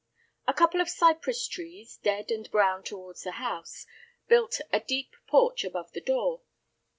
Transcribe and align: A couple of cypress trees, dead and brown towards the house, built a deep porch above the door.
A 0.47 0.53
couple 0.55 0.81
of 0.81 0.89
cypress 0.89 1.47
trees, 1.47 1.97
dead 1.97 2.31
and 2.31 2.49
brown 2.49 2.81
towards 2.81 3.21
the 3.21 3.33
house, 3.33 3.85
built 4.27 4.59
a 4.73 4.79
deep 4.79 5.15
porch 5.27 5.63
above 5.63 5.91
the 5.91 6.01
door. 6.01 6.41